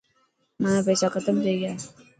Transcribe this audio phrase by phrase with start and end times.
[0.61, 1.73] مايا پيسا ختم ٿي گيا.